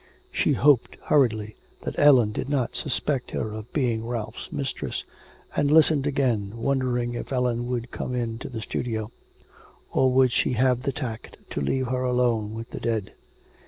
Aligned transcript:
She 0.31 0.53
hoped, 0.53 0.95
hurriedly, 1.03 1.57
that 1.83 1.93
Ellen 1.99 2.31
did 2.31 2.49
not 2.49 2.73
suspect 2.75 3.29
her 3.29 3.51
of 3.53 3.71
being 3.71 4.03
Ralph's 4.07 4.51
mistress, 4.51 5.03
and 5.55 5.69
listened 5.69 6.07
again, 6.07 6.53
wondering 6.55 7.13
if 7.13 7.31
Ellen 7.31 7.67
would 7.67 7.91
come 7.91 8.15
into 8.15 8.49
the 8.49 8.63
studio. 8.63 9.11
Or 9.91 10.11
would 10.11 10.31
she 10.31 10.53
have 10.53 10.81
the 10.81 10.91
tact 10.91 11.37
to 11.51 11.61
leave 11.61 11.85
her 11.89 12.01
alone 12.01 12.55
with 12.55 12.71
the 12.71 12.79
dead? 12.79 13.13